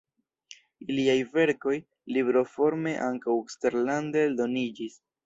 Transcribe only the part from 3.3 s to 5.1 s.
eksterlande eldoniĝis.